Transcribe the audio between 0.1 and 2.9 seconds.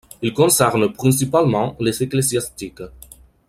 Il concerne principalement les ecclésiastiques.